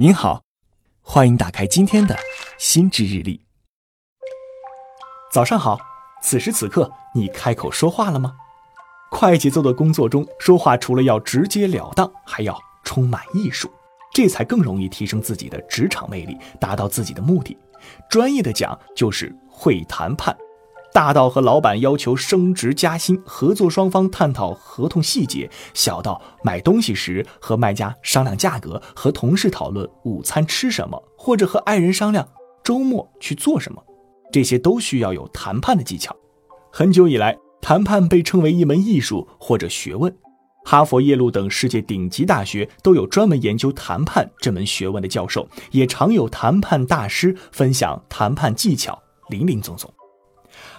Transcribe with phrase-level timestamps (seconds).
[0.00, 0.44] 您好，
[1.02, 2.16] 欢迎打开今天的
[2.56, 3.44] 心智日历。
[5.32, 5.76] 早上好，
[6.22, 8.36] 此时此刻你开口说话了吗？
[9.10, 13.68] 快节奏的工作中，说话除了要直截了当，还要充满艺术，
[14.14, 17.58] 这才更容易提升自己的职场魅力，达到自己的目的。
[18.08, 20.38] 专业的讲，就是会谈判。
[20.92, 32.26] 大到和老板要求升职加薪，合作双方探讨合同细节；小到买东西时和卖家商量价格，和同事讨论午餐吃什么，或者和爱人商量
[32.64, 33.82] 周末去做什么，
[34.32, 36.16] 这些都需要有谈判的技巧。
[36.72, 40.12] 很久以来，谈判被称为一门艺术或者学问。
[40.64, 49.90] 哈佛、耶鲁等世界顶级大学都有专门研究谈判这门学问的教授，也常有谈判大师分享谈判技巧，林林总总。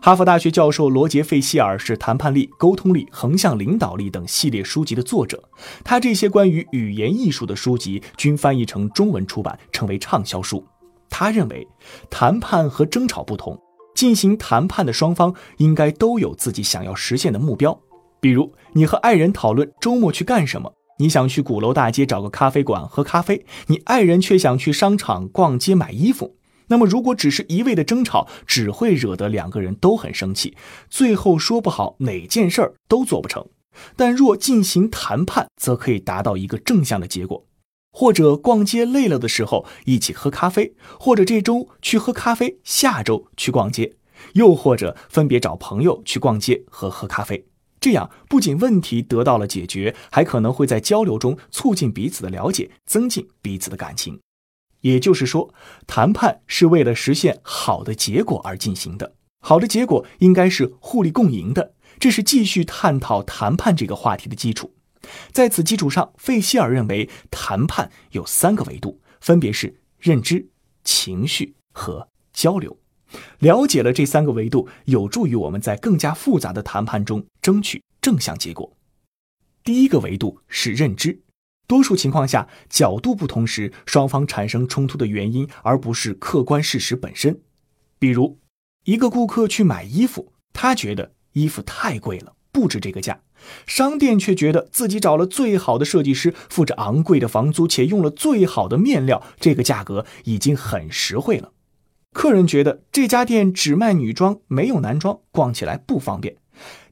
[0.00, 5.42] 哈佛大学教授罗杰·费希尔是《谈判力、沟通力、横向领导力》等系列书籍的作者，
[5.82, 10.62] 他这些关于语言艺术的书籍均翻译成中文出版，成为畅销书。
[11.08, 11.66] 他认为，
[12.10, 13.58] 谈判和争吵不同，
[13.94, 17.78] 进行谈判的双方应该都有自己想要实现的目标。
[18.20, 26.36] 比如，你和爱人讨论周末去干什么，你想去鼓楼大街找个咖啡馆喝咖啡，你爱人却想去商场逛街买衣服。
[26.68, 30.56] 那么，如果只是一味的争吵，只会惹得两个人都很生气，
[30.88, 33.46] 最后说不好哪件事儿都做不成。
[33.96, 37.46] 但若进行谈判，则可以达到一个正向的结果。
[37.92, 43.96] 或者逛街累了的时候，一起喝咖啡；或者这周去喝咖啡，下周去逛街；
[44.32, 47.46] 又或者分别找朋友去逛街和喝咖啡。
[47.78, 54.18] 这样不仅问题得到了解决，还可能会在交流中促进彼此的了解，增进彼此的感情。
[54.84, 55.52] 也就是说，
[55.86, 59.14] 谈判是为了实现好的结果而进行的。
[59.40, 64.74] 好的结果应该是互利共赢的，这是继续探讨谈判这个话题的基础。
[65.32, 70.46] 在此基础上，费希尔认为谈判有三个维度，分别是认知、
[70.84, 72.76] 情绪和交流。
[73.38, 78.70] 了解了这三个维度，有助于我们在更加复杂的谈判中争取正向结果。
[79.62, 81.23] 第一个维度是认知。
[81.66, 87.40] 多数情况下，角度不同时，双方产生冲突的原因，而不是客观事实本身。
[87.98, 88.38] 比如，
[88.84, 93.14] 一个顾客去买衣服，他觉得衣服太贵了，不值这个价；
[93.66, 101.52] 商店却觉得自己找了最好的设计师，付着昂贵的房租，且用了最好的面料，这个价格已经很实惠了。
[102.12, 106.34] 客人觉得这家店只卖女装，没有男装，逛起来不方便；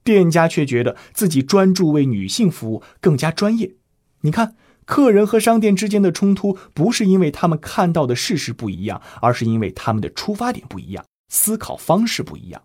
[0.02, 3.74] 店家却觉得自己专注为女性服务，更加专业。
[4.22, 4.56] 你看。
[4.84, 12.62] 客人和商店之间的冲突，不是因为他们看到的事实不一样，而是因为他们的出发点不一样，思考方式不一样。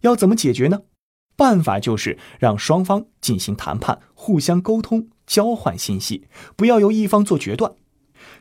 [0.00, 0.80] 要怎么解决呢？
[1.36, 6.26] 办法就是让双方进行谈判，互相沟通，交换信息，
[6.56, 7.74] 不要由一方做决断。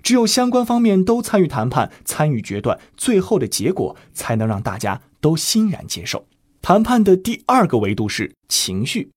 [0.01, 6.25] 只有相关方面都参与谈判、参与决断，最后的结果才能让大家都欣然接受。
[6.61, 9.11] 谈判的第二个维度是情绪。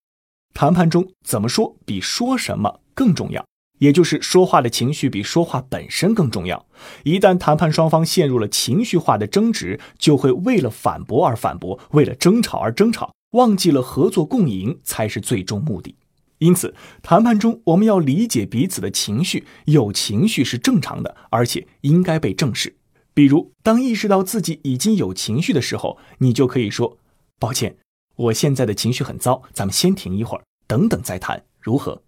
[0.53, 3.43] 谈判中怎么说比说什么更重要。
[3.79, 6.67] 也就是说话的情绪比说话本身更重要。
[7.03, 15.95] 一旦谈判双方陷入了情绪化的争执，就会为了反驳而反驳，为了争吵而争吵，忘记了合作共赢才是最终目的。
[16.37, 22.75] 因此，谈判中我们要理解彼此的情绪，有情绪是正常的，而且应该被正视。
[23.15, 26.99] 比如，当意识到自己已经有情绪的时候，你就可以说
[27.41, 27.75] ：“抱歉，
[28.15, 32.03] 我现在的情绪很糟，咱们先停一会儿，等等再谈，如何？”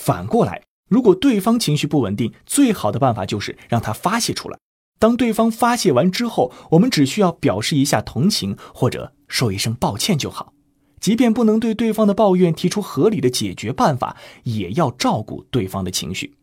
[0.00, 0.62] 反过来。
[0.88, 4.58] 如果对方情绪不稳定，最好的办法就是让他发泄出来。
[4.98, 10.54] 当对方发泄完之后，我们只需要表示一下同情，或者说一声抱歉就好。
[10.98, 16.34] 即便不能对对方的抱怨提出合理的解决办法，也要照顾对方的情绪。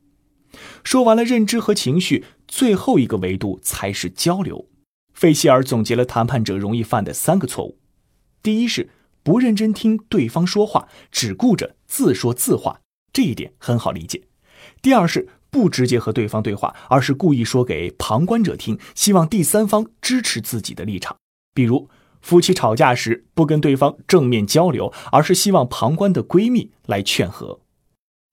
[0.84, 4.68] 说完了认知和情绪，最后一个维度才是交流。
[5.14, 7.78] 费希尔总结了谈判者容易犯的三个错误：
[8.42, 8.90] 第一是
[9.24, 12.82] 不认真听对方说话，只顾着自说自话，
[13.18, 14.22] 这一点很好理解。
[14.80, 21.18] 第二是不直接和对方对话，而是故意说给旁观者听，希望第三方支持自己的立场。
[21.56, 21.90] 比如
[22.22, 27.60] 夫妻吵架时，不跟对方正面交流，而是希望旁观的闺蜜来劝和。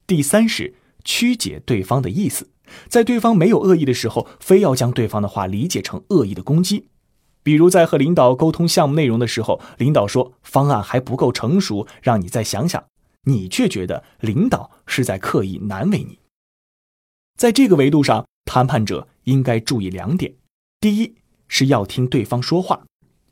[0.06, 2.50] 第三是曲解对方的意思，
[2.86, 6.88] 在对方没有恶意的时候，非要将对方的话理解成恶意的攻击。
[7.42, 12.84] 比如在和领导沟通项目内容的时候，领导说方案还不够成熟，让你再想想，
[13.24, 16.18] 你却觉得领导是在刻意难为你。
[17.36, 20.34] 在这个维度上，谈判者应该注意两点：
[20.80, 21.14] 第一
[21.48, 22.84] 是要听对方说话，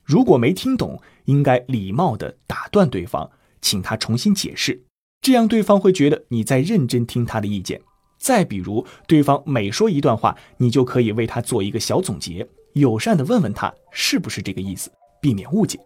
[0.02, 4.84] 如果没听懂，应该礼貌地打断对方，请他重新解释，
[5.20, 7.78] 这样对方会觉得你在认真听他的意见；
[8.19, 14.90] 再比如，对方每说一段话，你就可以为他做一个小总结，友善地问问他是不是这个意思，
[15.20, 15.78] 避免误解。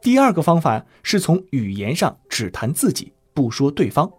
[0.00, 4.10] 第二个方法是从语言上只谈自己，不说对方。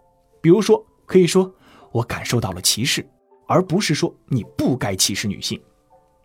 [0.42, 1.54] 比如说，可以说
[1.92, 3.08] 我感受到了歧视，
[3.46, 5.58] 而不是说你不该歧视女性。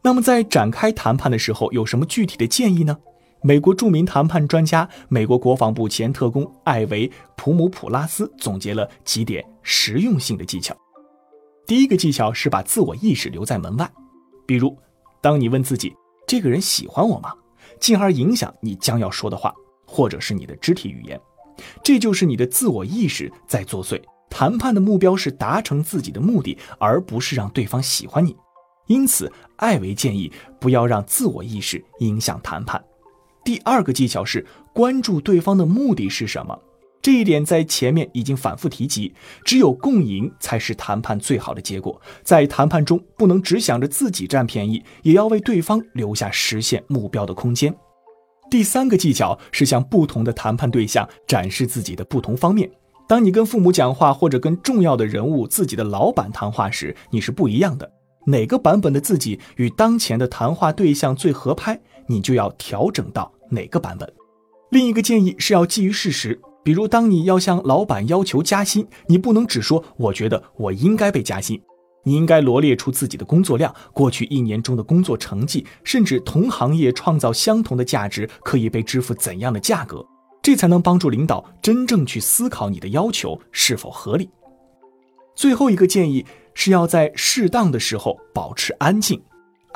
[0.02, 2.98] 那么在展开谈判的时候，有什么具体的建议呢？
[3.44, 10.76] 美国著名谈判专家、美国国防部前特工艾维·普姆普拉斯总结了几点实用性的技巧。
[11.68, 13.88] 第一个技巧是把自我意识留在门外，
[14.48, 14.76] 比如，
[15.22, 15.94] 当你问自己
[16.28, 17.32] “这个人喜欢我吗”，
[17.80, 19.54] 进而影响你将要说的话，
[19.86, 21.20] 或者是你的肢体语言，
[21.84, 24.02] 这就是你的自我意识在作祟。
[24.30, 28.36] 谈判的目标是达成自己的目的，而不是让对方喜欢你。
[28.88, 32.84] 因此，艾维建议不要让自我意识影响谈判。
[33.44, 36.58] 第二个技巧是关注对方的目的是什么，
[37.02, 39.14] 这一点在前面已经反复提及。
[39.46, 42.00] 只有共赢才是谈判最好的结果。
[42.24, 47.74] 在谈判中，不能只想着自己占便宜，也要为对方留下实现目标的空间。
[48.50, 52.70] 第三个技巧是向不同的谈判对象展示自己的不同方面。
[53.08, 57.90] 当你跟父母讲话，或者跟重要的人物、自己的老板谈话时，你是不一样的。
[58.26, 63.32] 哪个版本的自己与当前的谈话对象最合拍，你就要调整到。
[63.50, 64.12] 哪个版本？
[64.72, 71.62] 另一个建议是要基于事实，比如当你要向老板要求加薪，你不能只说“我觉得我应该被加薪”，
[72.08, 80.06] 你应该罗列出自己的工作量、过去一年中的工作成绩，甚至同行业创造相同的价值可以被支付怎样的价格，
[80.42, 84.30] 这才能帮助领导真正去思考你的要求是否合理。
[85.36, 89.22] 最后一个建议是要在适当的时候保持安静。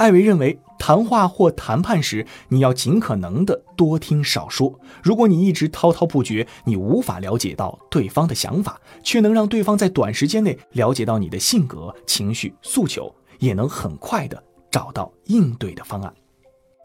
[0.01, 4.79] 艾维认为，谈话或谈判时，你要尽可能的多听少说。
[5.03, 16.11] 如果你一直滔滔不绝，你无法了解到对方的想法，却能让对方在短时间内了解到你的性格、情绪、诉求，也能很快的找到应对的方案。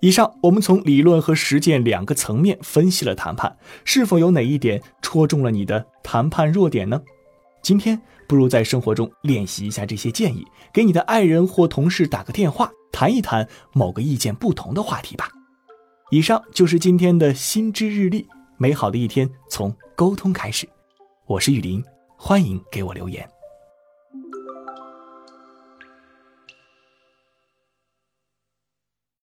[0.03, 7.01] 以上，我们从理论和实践两个层面分析了谈判，是否有哪一点戳中了你的谈判弱点呢？
[7.63, 12.71] 今天，不如在生活中练习一下这些建议，给你的爱人或同事打个电话。
[12.93, 15.29] 谈一谈某个意见不同的话题吧。
[16.11, 18.27] 以上就是今天的心知日历。
[18.57, 20.67] 美好的一天从沟通开始。
[21.27, 21.85] 我是雨林，
[22.17, 23.36] 欢迎给我留言。